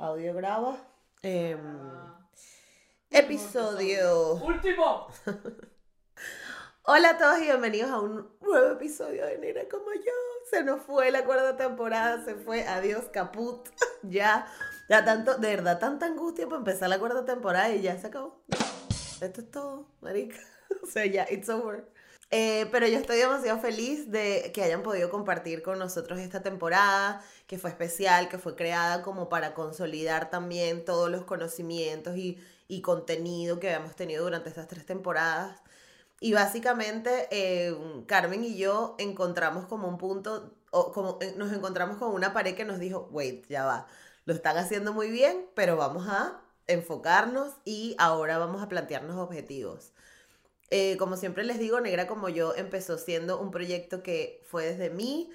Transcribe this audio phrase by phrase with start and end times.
[0.00, 0.78] Audio graba.
[1.22, 1.58] Em,
[3.10, 4.36] episodio.
[4.36, 5.08] ¡Último!
[6.84, 10.12] Hola a todos y bienvenidos a un nuevo episodio de Nina como yo.
[10.48, 12.66] Se nos fue la cuarta temporada, se fue.
[12.66, 13.68] Adiós, caput.
[14.02, 14.46] ya,
[14.88, 18.42] ya tanto, de verdad, tanta angustia para empezar la cuarta temporada y ya se acabó.
[19.20, 20.38] Esto es todo, marica.
[20.82, 21.84] o sea, ya, it's over.
[22.32, 27.24] Eh, pero yo estoy demasiado feliz de que hayan podido compartir con nosotros esta temporada,
[27.48, 32.38] que fue especial, que fue creada como para consolidar también todos los conocimientos y,
[32.82, 35.60] contenido que habíamos tenido durante estas tres temporadas.
[36.20, 41.98] Y básicamente eh, Carmen y yo encontramos como un punto, o como eh, nos encontramos
[41.98, 43.86] con una pared que nos dijo, wait, ya va,
[44.26, 49.92] lo están haciendo muy bien, pero vamos a enfocarnos y ahora vamos a plantearnos objetivos.
[50.70, 54.90] Eh, como siempre les digo, Negra como yo empezó siendo un proyecto que fue desde
[54.90, 55.30] mí,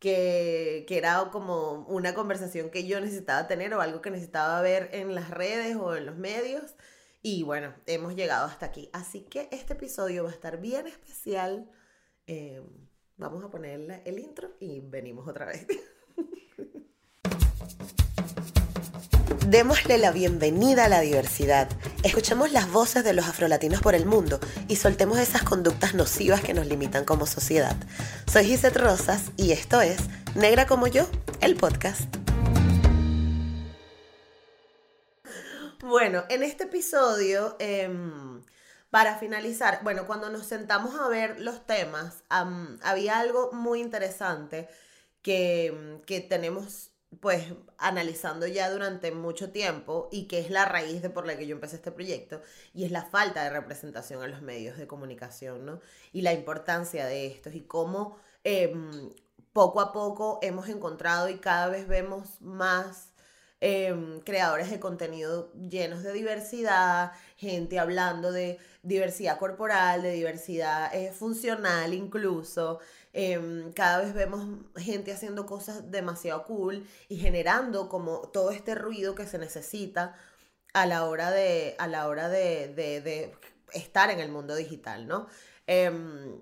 [0.00, 4.90] que, que, era como una conversación que yo necesitaba tener o algo que necesitaba ver
[4.92, 6.74] en las redes o en los medios.
[7.22, 8.88] Y bueno, hemos llegado hasta aquí.
[8.92, 11.70] Así que este episodio va a estar bien especial.
[12.26, 12.62] Eh,
[13.16, 15.66] vamos a ponerle el intro y venimos otra vez.
[19.50, 21.68] Démosle la bienvenida a la diversidad.
[22.04, 26.54] Escuchemos las voces de los afrolatinos por el mundo y soltemos esas conductas nocivas que
[26.54, 27.74] nos limitan como sociedad.
[28.30, 30.02] Soy Gisette Rosas y esto es
[30.36, 31.08] Negra como yo,
[31.40, 32.02] el podcast.
[35.80, 38.44] Bueno, en este episodio, em,
[38.90, 44.68] para finalizar, bueno, cuando nos sentamos a ver los temas, había algo muy interesante
[45.22, 47.44] que, que tenemos pues
[47.78, 51.56] analizando ya durante mucho tiempo y que es la raíz de por la que yo
[51.56, 52.40] empecé este proyecto
[52.72, 55.80] y es la falta de representación en los medios de comunicación, ¿no?
[56.12, 59.10] Y la importancia de estos y cómo em,
[59.52, 63.12] poco a poco hemos encontrado y cada vez vemos más
[63.60, 71.12] em, creadores de contenido llenos de diversidad, gente hablando de diversidad corporal, de diversidad eh,
[71.12, 72.80] funcional incluso,
[73.12, 79.14] Em, cada vez vemos gente haciendo cosas demasiado cool y generando como todo este ruido
[79.14, 80.14] que se necesita
[80.74, 83.34] a la hora de, a la hora de,
[83.72, 85.26] estar en el mundo digital, ¿no?
[85.66, 86.40] Em,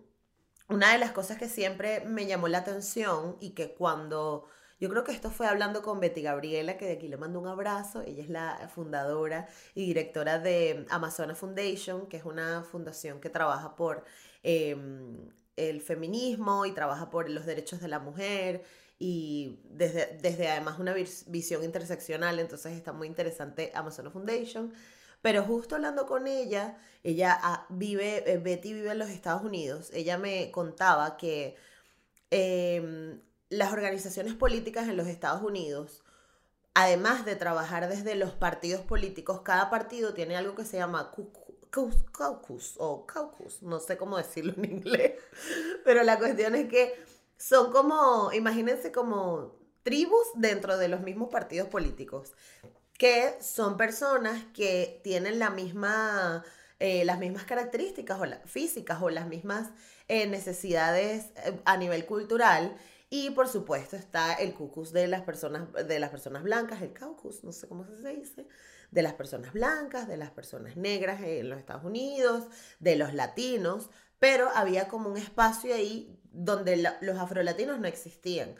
[0.68, 4.46] una de las cosas que siempre me llamó la atención y que cuando...
[4.80, 7.48] Yo creo que esto fue hablando con Betty Gabriela, que de aquí le mando un
[7.48, 8.02] abrazo.
[8.02, 13.74] Ella es la fundadora y directora de Amazona Foundation, que es una fundación que trabaja
[13.74, 14.04] por
[14.42, 18.64] em, el feminismo y trabaja por los derechos de la mujer
[18.98, 24.72] y desde, desde además una visión interseccional, entonces está muy interesante Amazon Foundation.
[25.22, 29.90] Pero justo hablando con ella, ella ah, vive, eh, Betty vive en los Estados Unidos,
[29.92, 31.56] ella me contaba que
[32.30, 33.20] em,
[33.50, 36.02] las organizaciones políticas en los Estados Unidos,
[36.74, 41.10] además de trabajar desde los partidos políticos, cada partido tiene algo que se llama
[41.70, 45.12] caucus o caucus, no sé cómo decirlo en inglés,
[45.84, 46.94] pero la cuestión es que
[47.36, 52.32] son como, imagínense como tribus dentro de los mismos partidos políticos,
[52.98, 56.44] que son personas que tienen la misma,
[56.80, 59.70] eh, las mismas características o físicas o las mismas
[60.08, 62.76] eh, necesidades eh, a nivel cultural.
[63.08, 67.42] Y por supuesto está el caucus de las personas, de las personas blancas, el caucus,
[67.42, 68.46] no sé cómo se dice,
[68.90, 72.46] de las personas blancas, de las personas negras en los Estados Unidos,
[72.80, 78.54] de los latinos, pero había como un espacio ahí donde los afrolatinos no existían.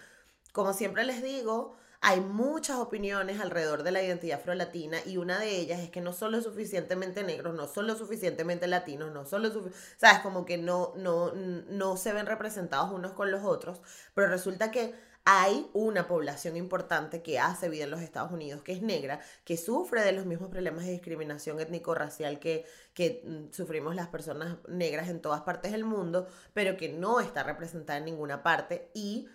[0.53, 5.57] Como siempre les digo, hay muchas opiniones alrededor de la identidad afrolatina y una de
[5.57, 9.43] ellas es que no son lo suficientemente negros, no son lo suficientemente latinos, no son
[9.43, 9.51] lo
[9.97, 13.81] sabes, como que no, no, no se ven representados unos con los otros,
[14.15, 14.95] pero resulta que
[15.31, 19.59] hay una población importante que hace vida en los Estados Unidos, que es negra, que
[19.59, 25.11] sufre de los mismos problemas de discriminación étnico-racial que, que mm, sufrimos las personas negras
[25.11, 28.91] en todas partes del mundo, pero que no está representada en ninguna parte.
[28.95, 29.29] Y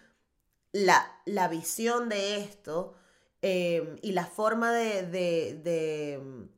[0.74, 2.96] la, la visión de esto
[3.42, 6.50] em, y la forma de, de, de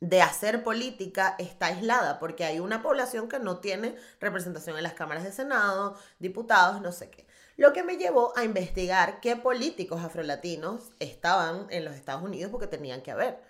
[0.00, 4.94] de hacer política está aislada, porque hay una población que no tiene representación en las
[4.94, 7.26] cámaras de Senado, diputados, no sé qué.
[7.56, 12.66] Lo que me llevó a investigar qué políticos afrolatinos estaban en los Estados Unidos porque
[12.66, 13.42] tenían que haber.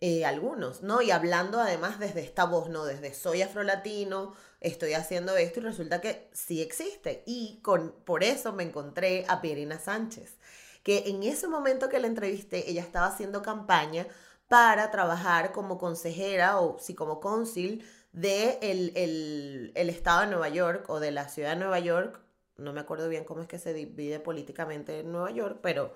[0.00, 1.00] Eh, algunos, ¿no?
[1.00, 2.84] Y hablando además desde esta voz, ¿no?
[2.84, 7.22] Desde soy afrolatino, estoy haciendo esto y resulta que sí existe.
[7.26, 10.38] Y con, por eso me encontré a Pierina Sánchez,
[10.82, 14.06] que en ese momento que la entrevisté, ella estaba haciendo campaña
[14.48, 17.82] para trabajar como consejera o sí como cónsul
[18.12, 22.20] de el, el estado de Nueva York o de la ciudad de Nueva York
[22.62, 25.94] no me acuerdo bien cómo es que se divide políticamente en Nueva York, pero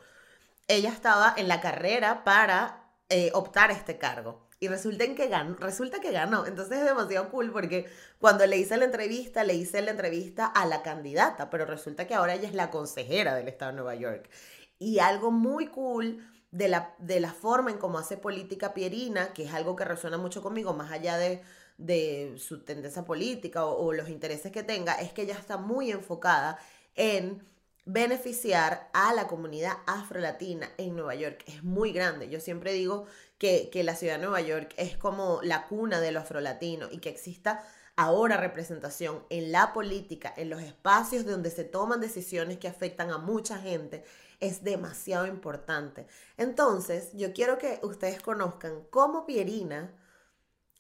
[0.69, 4.46] ella estaba en la carrera para eh, optar este cargo.
[4.59, 6.47] Y resulta, que ganó, resulta que ganó.
[6.47, 7.87] Entonces es demasiado cool porque
[8.19, 12.15] cuando le hice la entrevista, le hice la entrevista a la candidata, pero resulta que
[12.15, 14.31] ahora ella es la consejera del estado de Nueva York.
[14.79, 19.45] Y algo muy cool de la, de la forma en cómo hace política Pierina, que
[19.45, 21.43] es algo que resuena mucho conmigo, más allá de,
[21.77, 25.91] de su tendencia política o, o los intereses que tenga, es que ella está muy
[25.91, 26.59] enfocada
[26.95, 27.43] en
[27.87, 31.45] beneficiar a la comunidad afrolatina en Nueva York.
[31.47, 32.29] Es muy grande.
[32.29, 33.07] Yo siempre digo
[33.39, 37.11] que, la ciudad de Nueva York es como la cuna de lo afrolatino y que
[37.11, 43.11] exista ahora representación en la política, en los espacios donde se toman decisiones que afectan
[43.11, 44.05] a mucha gente,
[44.41, 46.07] es demasiado importante.
[46.37, 49.95] Entonces, yo quiero que ustedes conozcan cómo Pierina,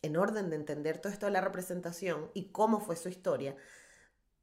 [0.02, 3.56] en orden de entender todo esto de la representación y cómo fue su historia,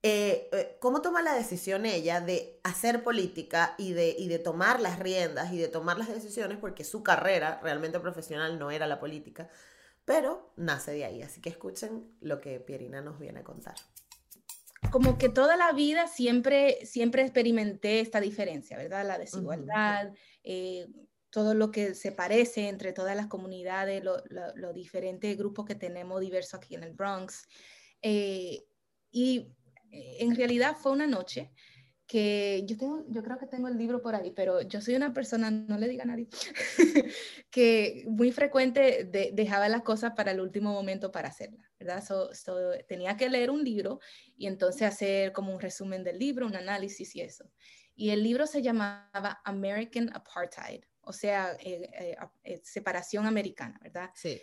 [0.06, 4.82] eh, eh, cómo toma la decisión ella de hacer política y de, y de tomar
[4.82, 9.00] las riendas y de tomar las decisiones, porque su carrera realmente profesional no era la
[9.00, 9.50] política,
[10.04, 11.22] pero nace de ahí.
[11.22, 13.76] Así que escuchen lo que Pierina nos viene a contar.
[14.92, 19.08] Como que toda la vida siempre, siempre experimenté esta diferencia, ¿verdad?
[19.08, 20.12] La desigualdad,
[20.44, 20.86] eh,
[21.30, 26.20] todo lo que se parece entre todas las comunidades, los lo, diferentes grupos que tenemos
[26.20, 27.48] diversos aquí en el Bronx.
[28.02, 29.56] y
[29.94, 31.52] en realidad fue una noche
[32.06, 35.14] que yo, tengo, yo creo que tengo el libro por ahí, pero yo soy una
[35.14, 36.28] persona, no le diga a nadie,
[37.50, 42.04] que muy frecuente dejaba las cosas para el último momento para hacerlas, ¿verdad?
[42.88, 44.00] tenía que leer un libro
[44.36, 47.50] y entonces hacer como un resumen del libro, un análisis y eso.
[47.96, 54.10] Y el libro se llamaba American Apartheid, o sea, eh, eh, eh, separación americana, ¿verdad?
[54.16, 54.40] Sí.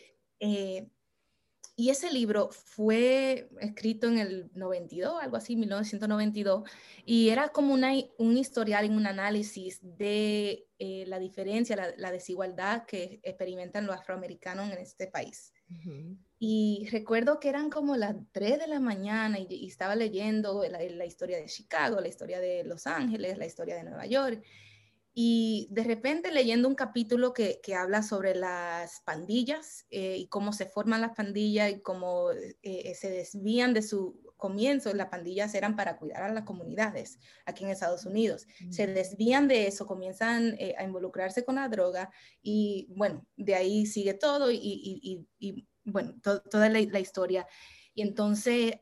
[1.81, 6.69] Y ese libro fue escrito en el 92, algo así, 1992,
[7.07, 12.85] y era como una, un historial y un análisis de eh, la diferencia, la, desigualdad
[12.85, 15.55] que experimentan los afroamericanos en este país.
[16.39, 21.07] Y recuerdo que eran como las 3 de la mañana y, estaba leyendo la, la,
[21.07, 24.45] historia de Chicago, la historia de Los Ángeles, la historia de Nueva York.
[25.13, 30.53] Y de repente leyendo un capítulo que, que habla sobre las pandillas eh, y cómo
[30.53, 35.55] se forman las pandillas y cómo eh, eh, se desvían de su comienzo, las pandillas
[35.55, 38.47] eran para cuidar a las comunidades aquí en Estados Unidos.
[38.71, 42.11] Se desvían de eso, comienzan a involucrarse con la droga
[42.41, 47.47] y bueno, de ahí sigue todo y, y, y, bueno, toda la, historia.
[47.95, 48.73] Y entonces,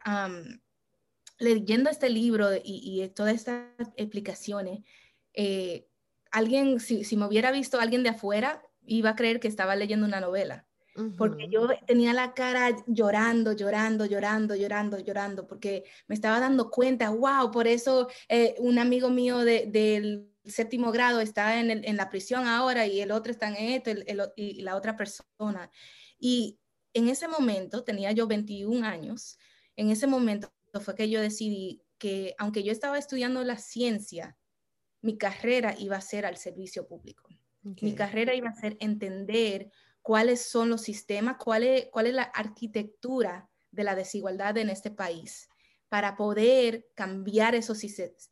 [1.39, 3.67] leyendo este libro y, todas estas
[3.97, 4.81] explicaciones,
[5.35, 5.88] eh,
[6.31, 10.07] alguien, si, si, me hubiera visto alguien de afuera, iba a creer que estaba leyendo
[10.07, 10.65] una novela.
[11.17, 17.11] Porque yo tenía la cara llorando, llorando, llorando, llorando, llorando, porque me estaba dando cuenta,
[17.11, 22.11] wow, por eso eh, un amigo mío del séptimo grado está en, el, en, la
[22.11, 23.93] prisión ahora y el otro está en esto
[24.35, 25.71] y la otra persona.
[26.19, 26.59] Y
[26.95, 29.39] en ese momento, tenía yo 21 años,
[29.77, 30.51] en ese momento
[30.81, 34.37] fue que yo decidí que aunque yo estaba estudiando la ciencia,
[35.01, 37.29] mi carrera iba a ser al servicio público.
[37.81, 42.23] Mi carrera iba a ser entender cuáles son los sistemas, cuál es, cuál es la
[42.23, 45.49] arquitectura de la desigualdad en este país
[45.89, 47.83] para poder cambiar esos,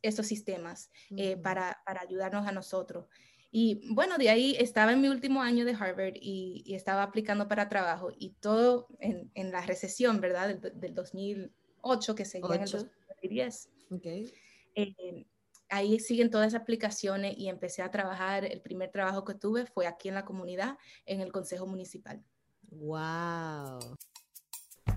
[0.01, 3.05] esos sistemas, eh, para, para, ayudarnos a nosotros.
[3.51, 7.69] Y bueno, de ahí estaba en mi último año de Harvard y, estaba aplicando para
[7.69, 10.55] trabajo y todo en, en la recesión, ¿verdad?
[10.55, 13.69] Del, 2008, que seguía en el 2010.
[13.89, 14.33] Okay.
[14.75, 15.25] Eh,
[15.69, 18.45] ahí siguen todas esas aplicaciones y empecé a trabajar.
[18.45, 22.23] El primer trabajo que tuve fue aquí en la comunidad, en el Consejo Municipal.
[22.69, 23.97] ¡Wow!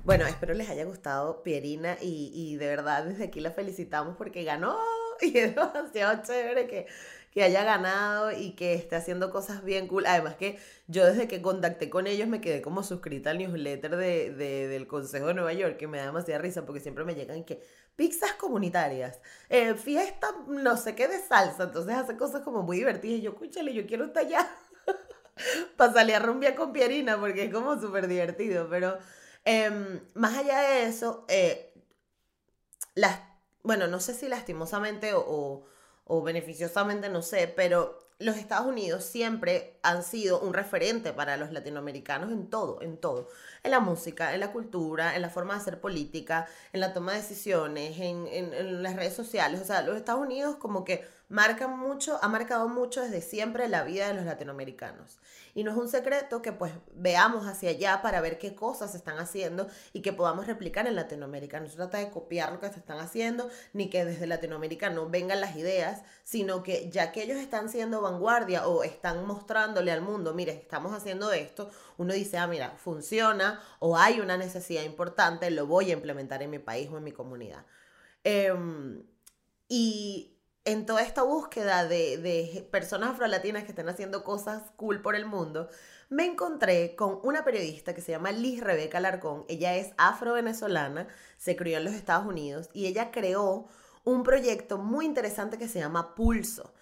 [0.04, 4.44] Bueno, espero les haya gustado Pierina y, y de verdad desde aquí la felicitamos porque
[4.44, 4.78] ganó
[5.20, 6.86] y es demasiado chévere que,
[7.30, 10.06] que haya ganado y que esté haciendo cosas bien cool.
[10.06, 14.30] Además que yo desde que contacté con ellos me quedé como suscrita al newsletter de,
[14.34, 17.44] de, del Consejo de Nueva York, que me da demasiada risa porque siempre me llegan
[17.44, 17.60] que
[18.00, 23.18] pizzas comunitarias, eh, fiesta no sé qué de salsa, entonces hace cosas como muy divertidas.
[23.18, 24.50] Y yo, escúchale, yo quiero estar allá
[25.76, 28.96] para salir a con Pierina porque es como súper divertido, pero
[29.44, 31.74] em, más allá de eso, eh,
[32.94, 33.20] las,
[33.64, 35.66] bueno, no sé si lastimosamente o,
[36.04, 41.52] o beneficiosamente, no sé, pero los Estados Unidos siempre han sido un referente para los
[41.52, 43.28] latinoamericanos en todo, en todo.
[43.62, 47.12] En la música, en la cultura, en la forma de hacer política, en la toma
[47.12, 49.60] de decisiones, en, las redes sociales.
[49.62, 53.84] O sea, los Estados Unidos como que marca mucho, ha marcado mucho desde siempre la
[53.84, 55.18] vida de los latinoamericanos.
[55.54, 58.96] Y no es un secreto que pues veamos hacia allá para ver qué cosas se
[58.96, 61.60] están haciendo y que podamos replicar en Latinoamérica.
[61.60, 65.08] No se trata de copiar lo que se están haciendo, ni que desde Latinoamérica no
[65.08, 70.02] vengan las ideas, sino que ya que ellos están siendo vanguardia o están mostrándole al
[70.02, 75.48] mundo, mire, estamos haciendo esto, uno dice, ah, mira, funciona o hay una necesidad importante,
[75.52, 77.64] lo voy a implementar en mi país o en mi comunidad.
[78.24, 79.04] Em,
[79.68, 80.39] y
[80.70, 85.26] en toda esta búsqueda de, de personas afrolatinas que estén haciendo cosas cool por el
[85.26, 85.68] mundo,
[86.08, 89.44] me encontré con una periodista que se llama Liz Rebeca Larcón.
[89.48, 93.66] Ella es afro-venezolana, se crió en los Estados Unidos y ella creó
[94.04, 96.72] un proyecto muy interesante que se llama Pulso.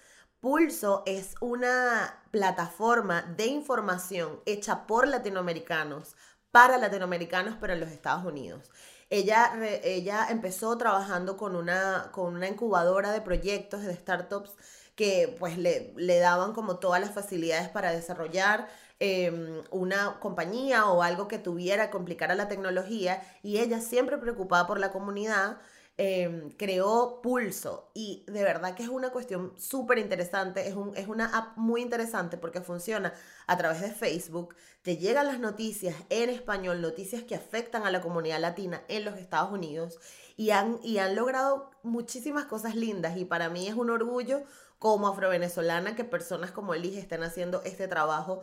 [0.41, 6.15] Pulso es una plataforma de información hecha por latinoamericanos,
[6.51, 8.71] para latinoamericanos, pero en los Estados Unidos.
[9.11, 9.53] Ella,
[9.85, 14.55] ella empezó trabajando con una, con una incubadora de proyectos, de startups,
[14.95, 21.03] que pues le, le daban como todas las facilidades para desarrollar em, una compañía o
[21.03, 25.59] algo que tuviera, complicara la tecnología, y ella siempre preocupada por la comunidad,
[26.01, 31.09] Em, creó Pulso y de verdad que es una cuestión súper interesante, es, un, es
[31.09, 33.13] una app muy interesante porque funciona
[33.49, 38.01] a través de Facebook, te llegan las noticias en español, noticias que afectan a la
[38.01, 39.99] comunidad latina en los Estados Unidos
[40.37, 44.45] y han, y han logrado muchísimas cosas lindas y para mí es un orgullo
[44.79, 48.43] como afrovenezolana que personas como Elige estén haciendo este trabajo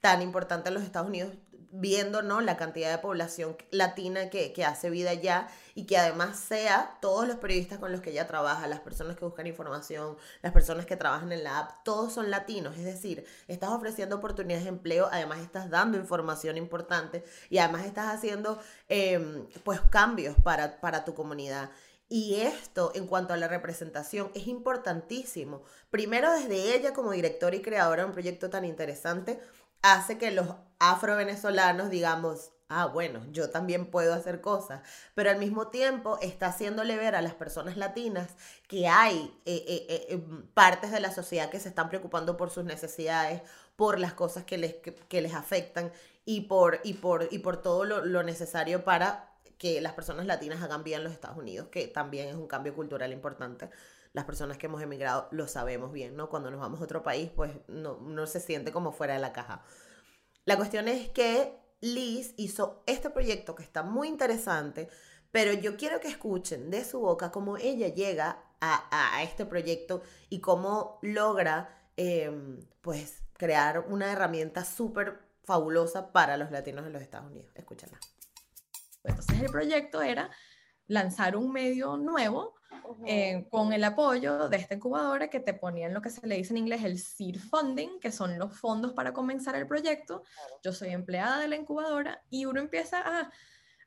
[0.00, 1.32] tan importante en los Estados Unidos
[1.70, 2.40] viendo ¿no?
[2.40, 7.36] la cantidad de población latina que, hace vida allá y que además sea todos los
[7.36, 11.32] periodistas con los que ella trabaja, las personas que buscan información, las personas que trabajan
[11.32, 15.70] en la app, todos son latinos, es decir, estás ofreciendo oportunidades de empleo, además estás
[15.70, 21.70] dando información importante y además estás haciendo em, pues cambios para, para tu comunidad.
[22.10, 25.62] Y esto, en cuanto a la representación, es importantísimo.
[25.90, 29.40] Primero, desde ella como directora y creadora de un proyecto tan interesante,
[29.82, 34.82] hace que los afro-venezolanos digamos, ah, bueno, yo también puedo hacer cosas,
[35.14, 38.34] pero al mismo tiempo está haciéndole ver a las personas latinas
[38.68, 40.22] que hay eh, eh, eh,
[40.54, 43.42] partes de la sociedad que se están preocupando por sus necesidades,
[43.76, 45.92] por las cosas que les, que, les afectan
[46.24, 50.62] y por, y por, y por todo lo, lo necesario para que las personas latinas
[50.62, 53.70] hagan bien en los Estados Unidos, que también es un cambio cultural importante
[54.12, 56.28] las personas que hemos emigrado lo sabemos bien, ¿no?
[56.28, 59.32] Cuando nos vamos a otro país, pues no, no se siente como fuera de la
[59.32, 59.64] caja.
[60.44, 64.88] La cuestión es que Liz hizo este proyecto que está muy interesante,
[65.30, 70.02] pero yo quiero que escuchen de su boca cómo ella llega a, a este proyecto
[70.28, 77.02] y cómo logra, em, pues, crear una herramienta súper fabulosa para los latinos en los
[77.02, 77.52] Estados Unidos.
[77.54, 77.98] Escúchala.
[79.04, 80.30] Entonces el proyecto era
[80.86, 82.57] lanzar un medio nuevo
[83.06, 86.52] eh, con el apoyo de esta incubadora que te ponían lo que se le dice
[86.52, 90.22] en inglés el seed funding, que son los fondos para comenzar el proyecto.
[90.62, 93.30] Yo soy empleada de la incubadora y uno empieza a,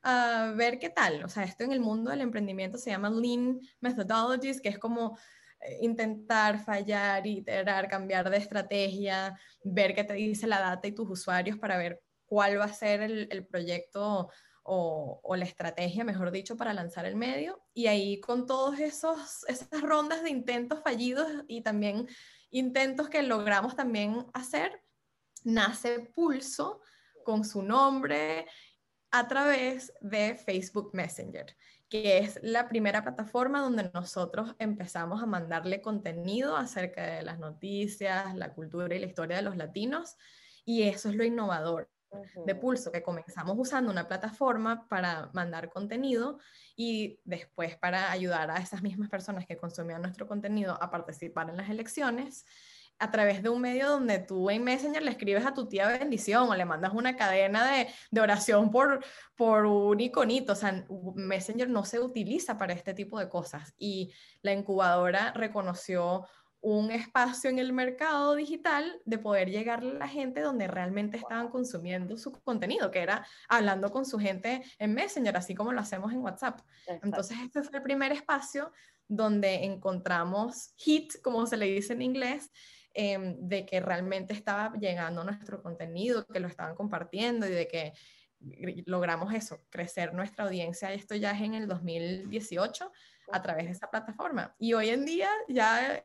[0.03, 1.23] a ver qué tal.
[1.23, 5.17] O sea, esto en el mundo del emprendimiento se llama Lean Methodologies, que es como
[5.59, 11.09] eh, intentar fallar, iterar, cambiar de estrategia, ver qué te dice la data y tus
[11.09, 14.29] usuarios para ver cuál va a ser el, el proyecto
[14.63, 17.61] o, la estrategia, mejor dicho, para lanzar el medio.
[17.73, 22.07] Y ahí con todas esas rondas de intentos fallidos y también
[22.49, 24.83] intentos que logramos también hacer,
[25.43, 26.81] nace Pulso
[27.23, 28.47] con su nombre
[29.11, 31.55] a través de Facebook Messenger,
[31.89, 38.35] que es la primera plataforma donde nosotros empezamos a mandarle contenido acerca de las noticias,
[38.35, 40.15] la cultura y la historia de los latinos.
[40.63, 41.89] Y eso es lo innovador
[42.45, 46.39] de Pulso, que comenzamos usando una plataforma para mandar contenido
[46.75, 51.57] y después para ayudar a esas mismas personas que consumían nuestro contenido a participar en
[51.57, 52.45] las elecciones
[53.01, 56.47] a través de un medio donde tú en Messenger le escribes a tu tía bendición
[56.47, 59.03] o le mandas una cadena de, de oración por,
[59.35, 60.53] por un iconito.
[60.53, 63.73] O sea, Messenger no se utiliza para este tipo de cosas.
[63.79, 64.13] Y
[64.43, 66.27] la incubadora reconoció
[66.61, 71.49] un espacio en el mercado digital de poder llegar a la gente donde realmente estaban
[71.49, 76.13] consumiendo su contenido, que era hablando con su gente en Messenger, así como lo hacemos
[76.13, 76.61] en WhatsApp.
[77.01, 78.71] Entonces, este fue el primer espacio
[79.07, 82.51] donde encontramos hit, como se le dice en inglés,
[82.93, 87.93] em, de que realmente estaba llegando nuestro contenido, que lo estaban compartiendo y de que
[88.85, 90.93] logramos eso, crecer nuestra audiencia.
[90.93, 92.91] Esto ya es en el 2018
[93.33, 94.55] a través de esa plataforma.
[94.59, 96.01] Y hoy en día, ya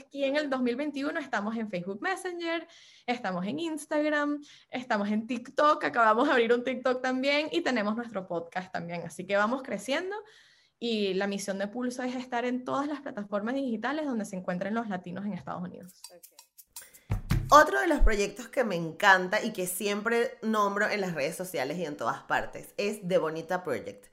[0.00, 2.66] aquí en el 2021, estamos en Facebook Messenger,
[3.06, 8.26] estamos en Instagram, estamos en TikTok, acabamos de abrir un TikTok también y tenemos nuestro
[8.26, 9.02] podcast también.
[9.06, 10.16] Así que vamos creciendo
[10.78, 14.74] y la misión de Pulso es estar en todas las plataformas digitales donde se encuentren
[14.74, 16.00] los latinos en Estados Unidos.
[17.50, 21.78] Otro de los proyectos que me encanta y que siempre nombro en las redes sociales
[21.78, 24.06] y en todas partes es The Bonita Project.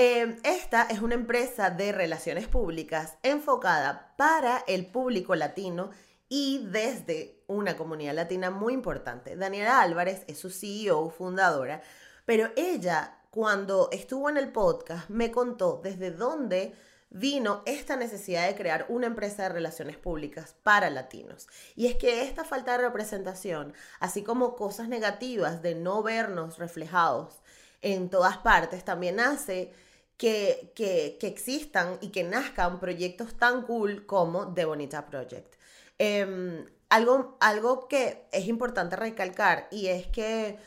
[0.00, 5.90] Eh, esta es una empresa de relaciones públicas enfocada para el público latino
[6.28, 9.34] y desde una comunidad latina muy importante.
[9.34, 11.82] Daniela Álvarez es su CEO, fundadora,
[12.26, 16.76] pero ella cuando estuvo en el podcast me contó desde dónde
[17.10, 21.48] vino esta necesidad de crear una empresa de relaciones públicas para latinos.
[21.74, 27.42] Y es que esta falta de representación, así como cosas negativas de no vernos reflejados
[27.82, 29.72] en todas partes, también hace
[30.18, 35.54] que, que, existan y que nazcan proyectos tan cool como The Bonita Project.
[35.98, 40.58] Em, algo, algo que es importante recalcar y es que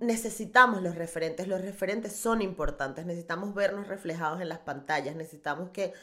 [0.00, 5.94] necesitamos los referentes, los referentes son importantes, necesitamos vernos reflejados en las pantallas, necesitamos que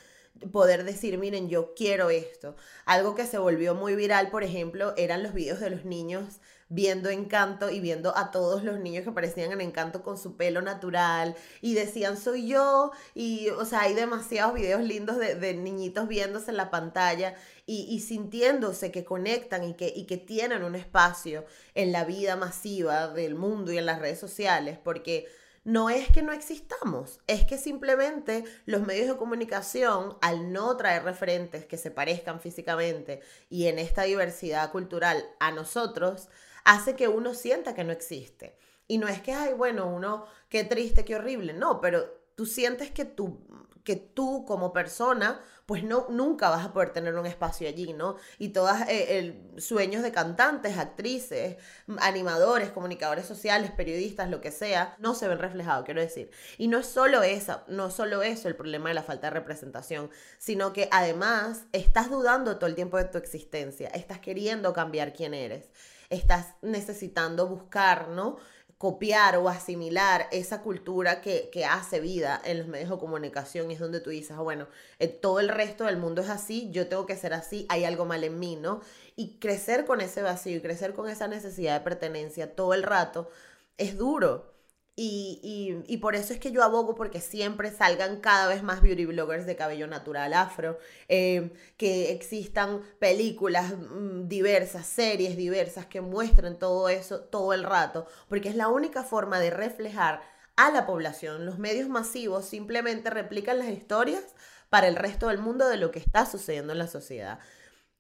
[0.51, 2.56] poder decir, miren, yo quiero esto.
[2.86, 6.39] Algo que se volvió muy viral, por ejemplo, eran los videos de los niños
[6.70, 10.62] viendo Encanto y viendo a todos los niños que aparecían en Encanto con su pelo
[10.62, 16.51] natural y decían soy yo y o sea hay demasiados videos lindos de, niñitos viéndose
[16.51, 21.91] en la pantalla y, sintiéndose que conectan y que, y que tienen un espacio en
[21.91, 25.27] la vida masiva del mundo y en las redes sociales porque
[25.68, 31.04] no es que no existamos, es que simplemente los medios de comunicación, al no traer
[31.04, 33.20] referentes que se parezcan físicamente
[33.50, 36.30] y en esta diversidad cultural a nosotros,
[36.64, 38.56] hace que uno sienta que no existe.
[38.88, 42.90] Y no es que, ay, bueno, uno, qué triste, qué horrible, no, pero tú sientes
[42.90, 43.38] que tú,
[43.84, 48.16] que tú como persona, pues no, nunca vas a poder tener un espacio allí, ¿no?
[48.40, 51.58] Y todos eh, sueños de cantantes, actrices,
[52.00, 56.32] animadores, comunicadores sociales, periodistas, lo que sea, no se ven reflejados, quiero decir.
[56.58, 60.10] Y no es solo eso, no solo eso el problema de la falta de representación,
[60.38, 65.34] sino que además estás dudando todo el tiempo de tu existencia, estás queriendo cambiar quién
[65.34, 65.70] eres
[66.10, 68.38] estás necesitando buscar, ¿no?
[68.78, 73.80] Copiar o asimilar esa cultura que, hace vida en los medios de comunicación y es
[73.80, 74.68] donde tú dices, ah, bueno,
[75.00, 78.06] eh, todo el resto del mundo es así, yo tengo que ser así, hay algo
[78.06, 78.82] mal en mí, ¿no?
[79.16, 83.30] Y crecer con ese vacío y crecer con esa necesidad de pertenencia todo el rato
[83.78, 84.57] es duro.
[85.00, 89.45] Y, por eso es que yo abogo porque siempre salgan cada vez más beauty bloggers
[89.45, 96.89] de cabello natural afro, eh, que existan películas mm, diversas, series diversas que muestren todo
[96.89, 100.22] eso todo el rato, porque es la única forma de reflejar
[100.56, 101.45] a la población.
[101.45, 104.24] Los medios masivos simplemente replican las historias
[104.69, 107.39] para el resto del mundo de lo que está sucediendo en la sociedad.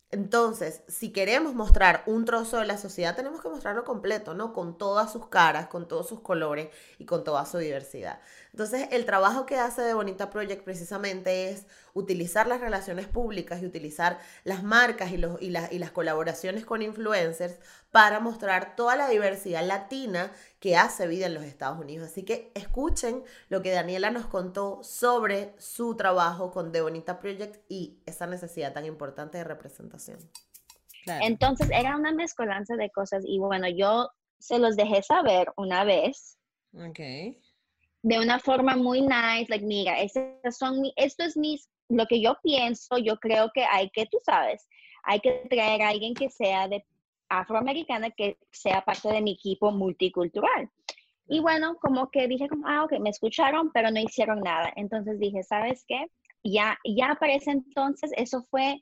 [0.09, 4.53] Entonces, si queremos mostrar un trozo de la sociedad, tenemos que mostrarlo completo, ¿no?
[4.53, 8.21] Con todas sus caras, con todos sus colores y con toda su diversidad.
[8.57, 13.67] Entonces, el trabajo que hace de Bonita Project precisamente es utilizar las relaciones públicas y
[13.67, 17.59] utilizar las marcas y, los, y, y las colaboraciones con influencers
[17.91, 22.09] para mostrar toda la diversidad latina que hace vida en los Estados Unidos.
[22.09, 27.63] Así que escuchen lo que Daniela nos contó sobre su trabajo con The Bonita Project
[27.69, 30.17] y esa necesidad tan importante de representación.
[31.05, 36.39] Entonces era una mezcolanza de cosas y bueno, yo se los dejé saber una vez.
[36.73, 37.39] Okay.
[38.07, 39.97] De una forma muy nice, like, mira,
[40.49, 44.65] son, esto es mis, lo que yo pienso, yo creo que hay que, tú sabes,
[45.03, 46.85] hay que traer a alguien que sea de
[47.27, 50.69] afroamericana que sea parte de mi equipo multicultural.
[51.27, 54.71] Y bueno, como que dije, como, ah, ok, me escucharon, pero no hicieron nada.
[54.77, 56.05] Entonces dije, ¿sabes qué?
[56.45, 58.81] Ya, ya para ese entonces, eso fue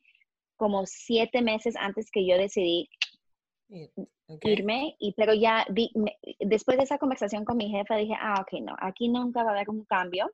[0.55, 2.87] como siete meses antes que yo decidí
[4.41, 5.65] irme, y, pero ya
[6.39, 9.53] después de esa conversación con mi jefa dije, ah, ok, no, aquí nunca va a
[9.53, 10.31] haber un cambio.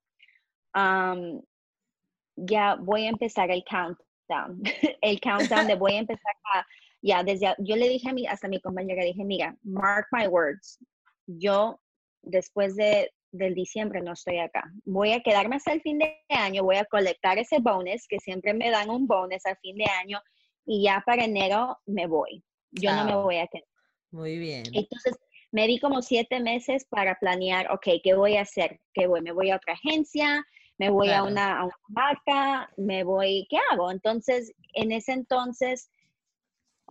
[2.36, 4.62] ya voy a empezar el countdown,
[5.02, 6.66] el countdown de voy a empezar a
[7.02, 10.78] ya desde, yo le dije a mi, hasta mi compañera, dije, mira, mark my words,
[11.26, 11.80] yo
[12.22, 14.72] después de, del diciembre no estoy acá.
[14.86, 18.54] Voy a quedarme hasta el fin de año, voy a colectar ese bonus, que siempre
[18.54, 20.22] me dan un bonus al fin de año,
[20.66, 22.44] y ya para enero me voy.
[22.72, 23.68] Yo no me voy a quedar.
[24.12, 24.64] Muy bien.
[24.74, 25.18] Entonces,
[25.52, 28.80] me di como siete meses para planear, ok, ¿qué voy a hacer?
[28.94, 29.22] ¿Qué voy?
[29.22, 30.46] ¿Me voy a otra agencia?
[30.78, 32.70] ¿Me voy a, una, a una marca?
[32.78, 33.46] ¿Me voy?
[33.50, 33.92] ¿Qué hago?
[33.92, 35.92] Entonces, en ese entonces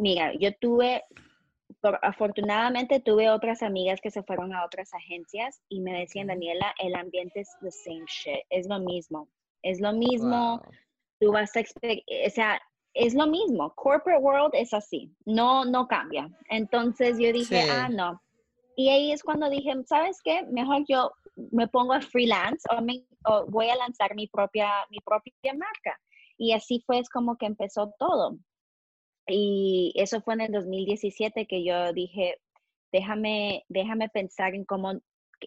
[0.01, 1.05] Mira, yo tuve,
[2.01, 6.95] afortunadamente tuve otras amigas que se fueron a otras agencias y me decían, Daniela, el
[6.95, 9.29] ambiente es the same shit, es lo mismo,
[9.63, 10.63] es lo mismo,
[11.19, 12.63] tú vas a, o sea,
[12.95, 16.29] es lo mismo, corporate world es así, no, no cambia.
[16.49, 18.21] Entonces yo dije, ah, no.
[18.77, 20.43] Y ahí es cuando dije, ¿sabes qué?
[20.51, 21.13] Mejor yo
[21.53, 25.99] me pongo a freelance o, me, o voy a lanzar mi propia, mi propia marca.
[26.37, 28.39] Y así fue como que empezó todo.
[29.27, 32.41] Y eso fue en el 2017 que yo dije,
[32.93, 34.93] déjame, déjame pensar en cómo,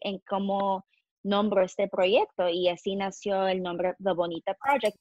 [0.01, 0.85] en cómo
[1.23, 2.47] nombro este proyecto.
[2.49, 4.97] Y así nació el nombre The Bonita Project.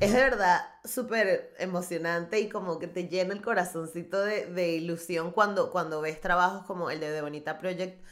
[0.00, 5.70] Es de verdad súper emocionante y como que te llena el corazoncito de, ilusión cuando,
[5.70, 8.02] cuando ves trabajos como el de The Bonita Project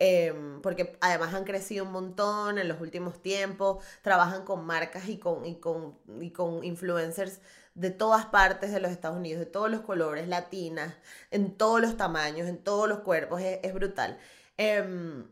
[0.00, 5.18] Em, porque además han crecido un montón en los últimos tiempos, trabajan con marcas y
[5.18, 7.40] con, y con, y con influencers
[7.74, 10.94] de todas partes de los Estados Unidos, de todos los colores, latinas,
[11.32, 14.18] en todos los tamaños, en todos los cuerpos, es, brutal.
[14.56, 15.26] Em,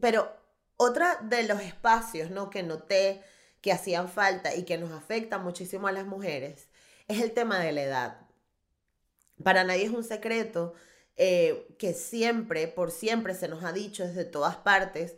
[0.00, 0.32] pero
[0.76, 2.50] otra de los espacios ¿no?
[2.50, 3.22] que noté
[3.60, 6.68] que hacían falta y que nos afecta muchísimo a las mujeres
[7.08, 8.20] es el tema de la edad.
[9.42, 10.74] Para nadie es un secreto
[11.16, 15.16] eh, que siempre, por siempre se nos ha dicho desde todas partes,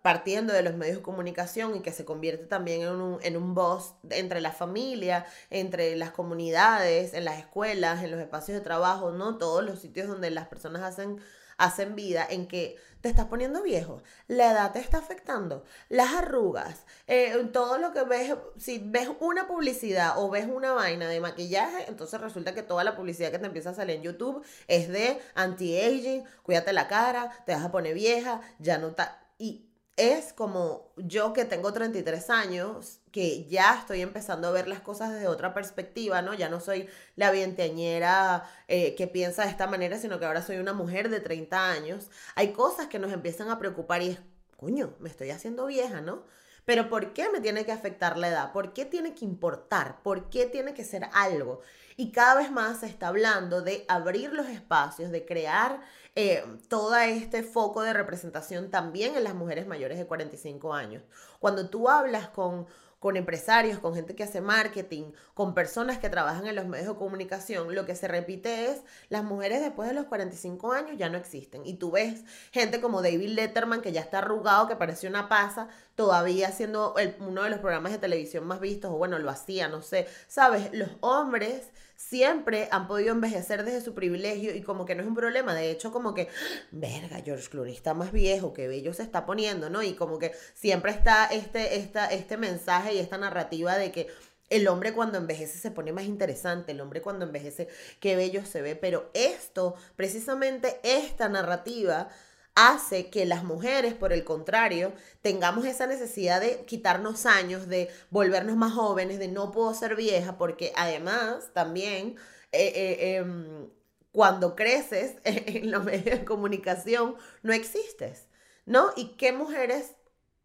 [0.00, 3.54] partiendo de los medios de comunicación y que se convierte también en un, en un
[3.54, 9.10] voz entre la familia, entre las comunidades, en las escuelas, en los espacios de trabajo,
[9.10, 9.36] ¿no?
[9.36, 11.20] Todos los sitios donde las personas hacen
[11.58, 16.86] hacen vida en que te estás poniendo viejo, la edad te está afectando, las arrugas,
[17.06, 21.84] eh, todo lo que ves, si ves una publicidad o ves una vaina de maquillaje,
[21.88, 25.20] entonces resulta que toda la publicidad que te empieza a salir en YouTube es de
[25.34, 29.20] anti-aging, cuídate la cara, te vas a poner vieja, ya no está...
[29.36, 34.80] Y es como yo que tengo 33 años, que ya estoy empezando a ver las
[34.80, 36.34] cosas desde otra perspectiva, ¿no?
[36.34, 40.56] Ya no soy la vienteañera eh, que piensa de esta manera, sino que ahora soy
[40.56, 42.10] una mujer de 30 años.
[42.34, 44.18] Hay cosas que nos empiezan a preocupar y es,
[44.56, 46.24] coño, me estoy haciendo vieja, ¿no?
[46.64, 48.52] Pero ¿por qué me tiene que afectar la edad?
[48.52, 50.02] ¿Por qué tiene que importar?
[50.02, 51.60] ¿Por qué tiene que ser algo?
[51.96, 55.80] Y cada vez más se está hablando de abrir los espacios, de crear
[56.14, 61.02] eh, todo este foco de representación también en las mujeres mayores de 45 años.
[61.40, 62.66] Cuando tú hablas con
[63.04, 66.94] con empresarios, con gente que hace marketing, con personas que trabajan en los medios de
[66.94, 68.80] comunicación, lo que se repite es,
[69.10, 71.66] las mujeres después de los 45 años ya no existen.
[71.66, 75.68] Y tú ves gente como David Letterman, que ya está arrugado, que parece una pasa,
[75.94, 79.82] todavía haciendo uno de los programas de televisión más vistos, o bueno, lo hacía, no
[79.82, 80.06] sé.
[80.26, 85.08] Sabes, los hombres siempre han podido envejecer desde su privilegio y como que no es
[85.08, 85.54] un problema.
[85.54, 86.28] De hecho, como que,
[86.72, 89.82] verga, George Clooney está más viejo, qué bello se está poniendo, ¿no?
[89.82, 94.08] Y como que siempre está este, esta, este mensaje y esta narrativa de que
[94.50, 97.68] el hombre cuando envejece se pone más interesante, el hombre cuando envejece,
[98.00, 98.76] qué bello se ve.
[98.76, 102.08] Pero esto, precisamente esta narrativa,
[102.54, 108.56] hace que las mujeres, por el contrario, tengamos esa necesidad de quitarnos años, de volvernos
[108.56, 112.16] más jóvenes, de no puedo ser vieja, porque además también
[112.52, 113.68] eh, eh, em,
[114.12, 118.26] cuando creces en los medios de comunicación no existes,
[118.66, 118.92] ¿no?
[118.96, 119.94] ¿Y qué mujeres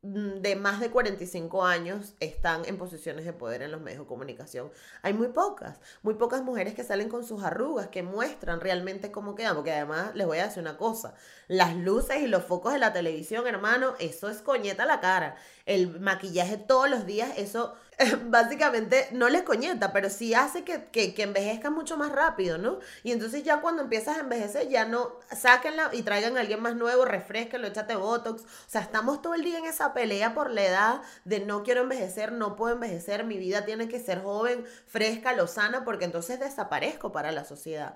[0.01, 4.71] de más de 45 años están en posiciones de poder en los medios de comunicación.
[5.01, 9.35] Hay muy pocas, muy pocas mujeres que salen con sus arrugas, que muestran realmente cómo
[9.35, 11.15] quedan, porque además les voy a decir una cosa,
[11.49, 15.35] las luces y los focos de la televisión, hermano, eso es coñeta la cara.
[15.65, 17.75] El maquillaje todos los días, eso
[18.27, 22.79] básicamente no les coñeta, pero sí hace que, que, envejezcan mucho más rápido, ¿no?
[23.03, 26.75] Y entonces ya cuando empiezas a envejecer, ya no, sáquenla y traigan a alguien más
[26.75, 28.43] nuevo, refresquenlo, échate botox.
[28.43, 31.81] O sea, estamos todo el día en esa pelea por la edad de no quiero
[31.81, 37.11] envejecer, no puedo envejecer, mi vida tiene que ser joven, fresca, lozana, porque entonces desaparezco
[37.11, 37.95] para la sociedad.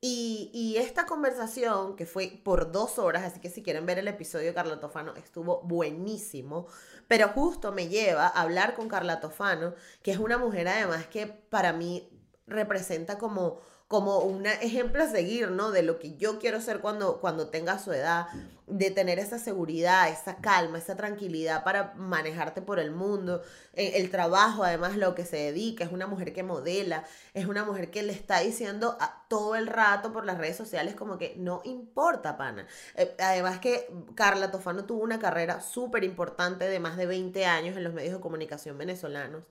[0.00, 4.06] Y, y, esta conversación, que fue por dos horas, así que si quieren ver el
[4.06, 6.66] episodio de Carla Tofano, estuvo buenísimo.
[7.08, 11.26] Pero justo me lleva a hablar con Carla Tofano, que es una mujer además que
[11.26, 12.10] para mí
[12.46, 15.70] representa como como un ejemplo a seguir, ¿no?
[15.70, 18.26] De lo que yo quiero ser cuando, cuando tenga su edad,
[18.66, 23.42] de tener esa seguridad, esa calma, esa tranquilidad para manejarte por el mundo.
[23.74, 27.64] Eh, el trabajo, además, lo que se dedica, es una mujer que modela, es una
[27.64, 31.34] mujer que le está diciendo a, todo el rato por las redes sociales como que
[31.36, 32.66] no importa, pana.
[32.94, 37.76] Eh, además que Carla Tofano tuvo una carrera súper importante de más de 20 años
[37.76, 39.42] en los medios de comunicación venezolanos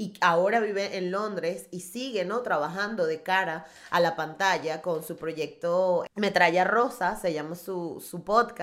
[0.00, 2.40] y ahora vive en Londres y sigue, ¿no?
[2.40, 8.24] Trabajando de cara a la pantalla con su proyecto Metralla Rosa, se llama su, su
[8.24, 8.59] podcast,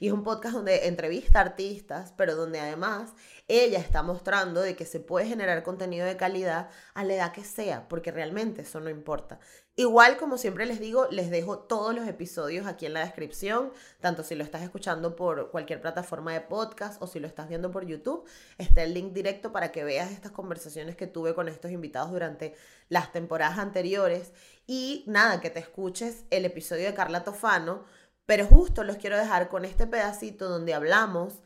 [0.00, 3.12] y es un podcast donde entrevista artistas, pero donde además
[3.46, 7.44] ella está mostrando de que se puede generar contenido de calidad a la edad que
[7.44, 9.38] sea, porque realmente eso no importa.
[9.76, 14.24] Igual, como siempre les digo, les dejo todos los episodios aquí en la descripción, tanto
[14.24, 17.86] si lo estás escuchando por cualquier plataforma de podcast o si lo estás viendo por
[17.86, 18.24] YouTube,
[18.58, 22.56] está el link directo para que veas estas conversaciones que tuve con estos invitados durante
[22.88, 24.32] las temporadas anteriores.
[24.66, 27.84] Y nada, que te escuches el episodio de Carla Tofano
[28.28, 31.40] Pero justo los quiero dejar con este pedacito donde hablamos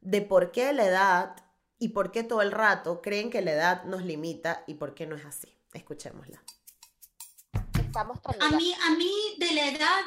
[0.00, 1.36] de por qué la edad
[1.78, 5.06] y por qué todo el rato creen que la edad nos limita y por qué
[5.06, 5.56] no es así.
[5.72, 6.42] Escuchémosla.
[7.78, 10.02] Estamos a mí, a mí de la edad,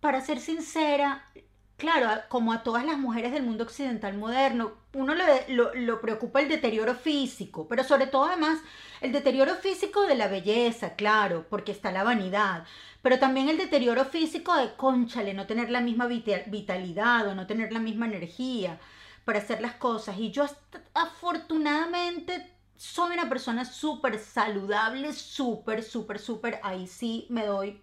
[0.00, 1.32] para ser sincera,
[1.78, 6.48] claro, como a todas las mujeres del mundo occidental moderno, uno lo, lo, preocupa el
[6.50, 8.58] deterioro físico, pero sobre todo además
[9.00, 12.66] el deterioro físico de la belleza, claro, porque está la vanidad,
[13.06, 17.72] pero también el deterioro físico de, conchale, no tener la misma vitalidad o no tener
[17.72, 18.80] la misma energía
[19.24, 20.18] para hacer las cosas.
[20.18, 20.44] Y yo
[20.92, 27.80] afortunadamente soy una persona súper saludable, súper, súper, súper, ahí sí me doy.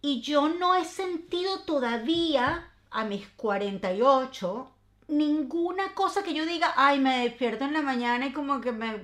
[0.00, 4.70] Y yo no he sentido todavía a mis 48
[5.08, 9.02] ninguna cosa que yo diga, ay, me despierto en la mañana y como que me,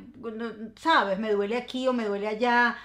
[0.76, 2.76] sabes, me duele aquí o me duele allá.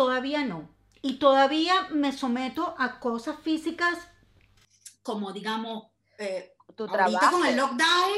[0.00, 0.66] Todavía no.
[1.02, 3.98] Y todavía me someto a cosas físicas
[5.02, 7.32] como, digamos, eh, tu trabajo.
[7.32, 8.16] con el lockdown,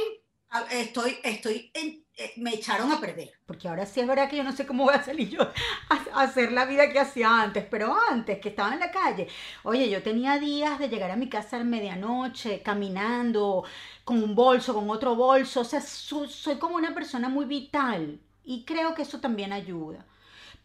[0.71, 3.33] estoy, estoy en, eh, me echaron a perder.
[3.47, 6.23] Porque ahora sí es verdad que yo no sé cómo voy a salir yo a,
[6.23, 9.27] hacer la vida que hacía antes, pero antes que estaba en la calle.
[9.64, 13.64] Oye, yo tenía días de llegar a mi casa a medianoche, caminando,
[14.05, 15.62] con un bolso, con otro bolso.
[15.62, 20.07] O sea, soy como una persona muy vital y creo que eso también ayuda.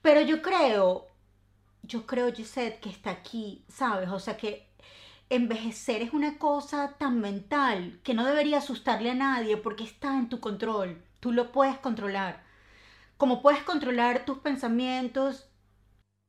[0.02, 1.08] Pero yo creo,
[1.84, 4.10] yo creo, Gisette, que está aquí, ¿sabes?
[4.10, 4.68] O sea, que
[5.30, 10.30] envejecer es una cosa tan mental que no debería asustarle a nadie porque está en
[10.30, 11.04] tu control.
[11.20, 12.46] Tú lo puedes controlar.
[13.18, 15.50] Como puedes controlar tus pensamientos,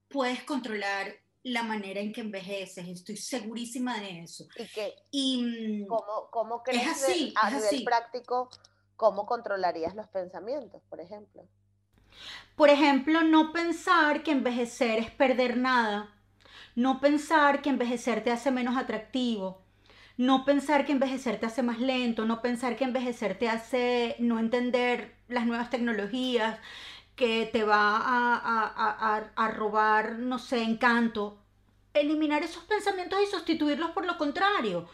[0.09, 2.89] puedes controlar la manera en que envejeces.
[2.89, 4.47] Estoy segurísima de eso.
[4.57, 4.95] ¿Y qué?
[5.11, 8.49] Y, mm, ¿Cómo, cómo crees es así, a nivel práctico,
[8.97, 11.47] cómo controlarías los pensamientos, por ejemplo?
[12.57, 16.11] Por ejemplo, no pensar que envejecer es perder nada.
[16.75, 19.63] No pensar que envejecer te hace menos atractivo
[20.19, 24.41] no pensar que envejecer te hace más lento, no pensar que envejecer te hace no
[24.41, 26.59] entender las nuevas tecnologías,
[27.15, 31.39] que te va a, robar, no sé, encanto.
[31.95, 34.89] Eliminar esos pensamientos y sustituirlos por lo contrario.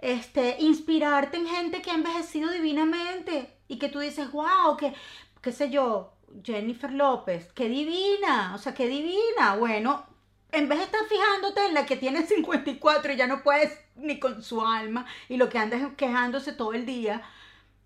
[0.00, 4.92] Este, inspirarte en gente que ha envejecido divinamente y que tú dices, wow, que,
[5.40, 9.56] qué sé yo, Jennifer López, qué divina, o sea, qué divina.
[9.58, 10.06] Bueno,
[10.52, 14.18] en vez de estar fijándote en la que tiene 54 y ya no puedes ni
[14.18, 17.22] con su alma y lo que andas quejándose todo el día,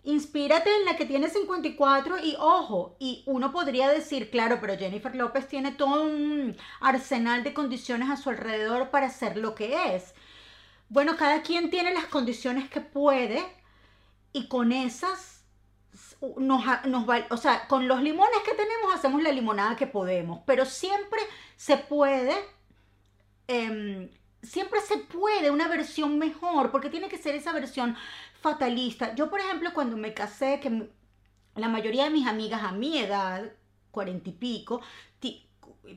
[0.05, 5.15] inspírate en la que tiene 54 y ojo, y uno podría decir, claro, pero Jennifer
[5.15, 10.15] López tiene todo un arsenal de condiciones a su alrededor para ser lo que es.
[10.89, 13.45] Bueno, cada quien tiene las condiciones que puede
[14.33, 15.38] y con esas
[16.37, 20.65] nos, nos o sea, con los limones que tenemos hacemos la limonada que podemos, pero
[20.65, 21.21] siempre
[21.57, 22.35] se puede
[23.49, 24.11] Em,
[24.43, 27.97] siempre se puede una versión mejor, porque tiene que ser esa versión
[28.41, 29.15] fatalista.
[29.15, 30.91] Yo, por ejemplo, cuando me casé, que
[31.57, 33.51] la mayoría de mis amigas a mi edad,
[33.91, 34.83] cuarenta y pico,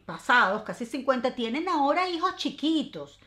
[0.05, 3.19] pasados, casi 50, tienen ahora hijos chiquitos.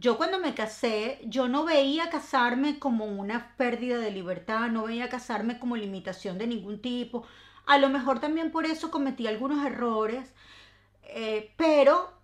[0.00, 5.10] Yo cuando me casé, yo no veía casarme como una pérdida de libertad, no veía
[5.10, 7.26] casarme como limitación de ningún tipo.
[7.66, 10.32] A lo mejor también por eso cometí algunos errores,
[11.02, 12.14] eh, pero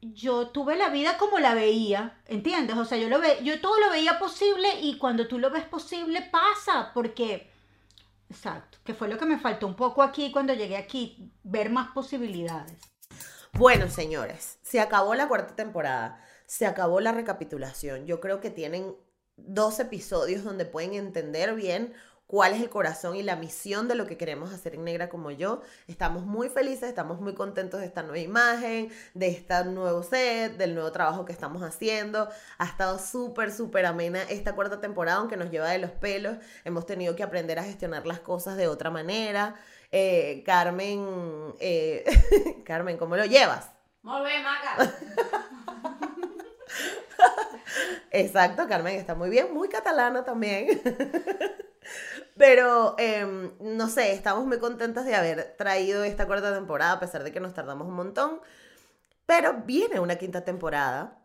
[0.00, 2.76] yo tuve la vida como la veía, ¿entiendes?
[2.76, 5.66] O sea, yo, lo ve, yo todo lo veía posible y cuando tú lo ves
[5.66, 7.52] posible pasa, porque,
[8.28, 11.92] exacto, que fue lo que me faltó un poco aquí cuando llegué aquí, ver más
[11.92, 12.80] posibilidades.
[13.52, 18.06] Bueno, señores, se acabó la cuarta temporada, se acabó la recapitulación.
[18.06, 18.96] Yo creo que tienen
[19.36, 21.94] dos episodios donde pueden entender bien
[22.26, 25.30] cuál es el corazón y la misión de lo que queremos hacer en Negra como
[25.30, 25.62] yo.
[25.86, 30.74] Estamos muy felices, estamos muy contentos de esta nueva imagen, de este nuevo set, del
[30.74, 32.28] nuevo trabajo que estamos haciendo.
[32.58, 36.36] Ha estado súper, súper amena esta cuarta temporada, aunque nos lleva de los pelos.
[36.64, 39.54] Hemos tenido que aprender a gestionar las cosas de otra manera.
[39.92, 42.04] Eh, Carmen, eh,
[42.66, 43.70] Carmen, ¿cómo lo llevas?
[44.02, 44.92] Muy bien, Maca.
[48.10, 50.80] Exacto, Carmen está muy bien, muy catalana también.
[52.36, 57.24] Pero, em, no sé, estamos muy contentas de haber traído esta cuarta temporada, a pesar
[57.24, 58.40] de que nos tardamos un montón.
[59.26, 61.18] Pero viene una quinta temporada.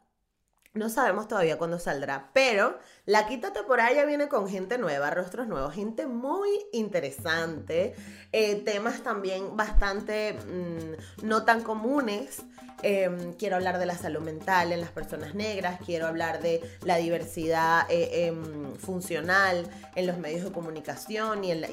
[0.74, 5.48] No sabemos todavía cuándo saldrá, pero La quinta temporada ya viene con gente nueva, rostros
[5.48, 7.94] nuevos, gente muy interesante,
[8.32, 12.42] eh, temas también bastante mm, no tan comunes.
[12.82, 16.98] Em, quiero hablar de la salud mental en las personas negras, quiero hablar de la
[16.98, 19.66] diversidad eh, em, funcional
[19.96, 21.72] en los medios de comunicación y en, las,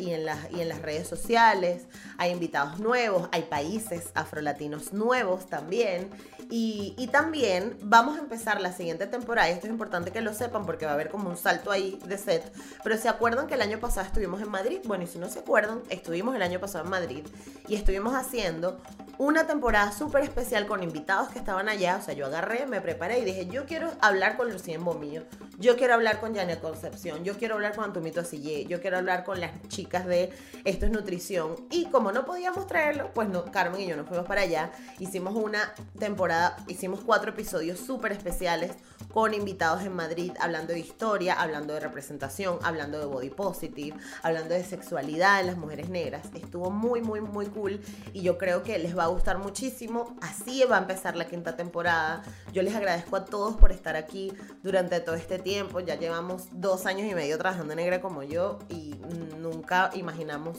[0.51, 1.87] y en las redes sociales.
[2.18, 6.09] Hay invitados nuevos, hay países afrolatinos nuevos también.
[6.51, 10.66] Y, y, también vamos a empezar la siguiente temporada, esto es importante que lo sepan
[10.66, 13.62] porque va a haber como un salto ahí de set, pero se acuerdan que el
[13.62, 16.85] año pasado estuvimos en Madrid, bueno, y si no se acuerdan, estuvimos el año pasado
[16.85, 17.24] en Madrid
[17.68, 18.80] y estuvimos haciendo
[19.18, 23.20] una temporada súper especial con invitados que estaban allá, o sea, yo agarré, me preparé
[23.20, 25.22] y dije, yo quiero hablar con Lucía Bomillo,
[25.58, 29.24] yo quiero hablar con Janet Concepción, yo quiero hablar con Antumito Asillé, yo quiero hablar
[29.24, 30.32] con las chicas de
[30.64, 34.26] Esto es Nutrición, y como no podíamos traerlo, pues no, Carmen y yo nos fuimos
[34.26, 38.72] para allá, hicimos una temporada, hicimos cuatro episodios súper especiales
[39.12, 40.92] con invitados en Madrid, hablando de historia,
[41.37, 46.70] hablando de representación, hablando de body positive, hablando de sexualidad en las mujeres negras, estuvo
[46.70, 47.81] muy, muy, muy cool,
[48.12, 51.57] y yo creo que les va a gustar muchísimo, así va a empezar la quinta
[51.57, 52.22] temporada,
[52.53, 56.87] yo les agradezco a todos por estar aquí durante todo este tiempo, ya llevamos dos
[56.87, 58.94] años y medio trabajando negra como yo y
[59.38, 60.59] nunca imaginamos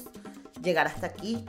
[0.61, 1.45] llegar hasta aquí.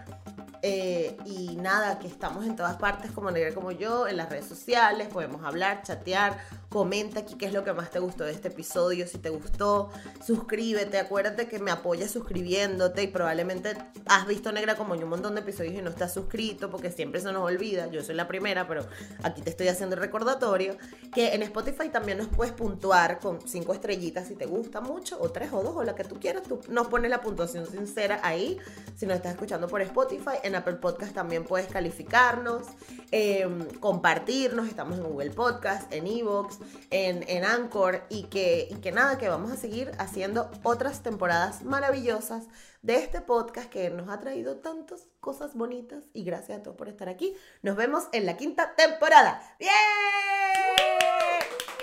[0.66, 4.46] Eh, y nada, que estamos en todas partes como Negra como yo, en las redes
[4.46, 6.38] sociales, podemos hablar, chatear,
[6.70, 9.90] comenta aquí qué es lo que más te gustó de este episodio, si te gustó,
[10.24, 13.74] suscríbete, acuérdate que me apoyas suscribiéndote y probablemente
[14.06, 17.20] has visto Negra como yo un montón de episodios y no estás suscrito porque siempre
[17.20, 18.86] se nos olvida, yo soy la primera, pero
[19.22, 20.78] aquí te estoy haciendo el recordatorio,
[21.14, 25.30] que en Spotify también nos puedes puntuar con cinco estrellitas si te gusta mucho, o
[25.30, 28.58] tres o dos, o la que tú quieras, tú nos pones la puntuación sincera ahí,
[28.96, 32.66] si nos estás escuchando por Spotify, Apple Podcast también puedes calificarnos,
[33.10, 34.68] em, compartirnos.
[34.68, 36.58] Estamos en Google Podcast, en Evox,
[36.90, 38.02] en, en Anchor.
[38.08, 42.44] Y que, y que nada, que vamos a seguir haciendo otras temporadas maravillosas
[42.82, 46.04] de este podcast que nos ha traído tantas cosas bonitas.
[46.12, 47.34] Y gracias a todos por estar aquí.
[47.62, 49.42] Nos vemos en la quinta temporada.
[49.58, 49.70] ¡Bien!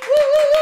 [0.01, 0.60] ¡Uh!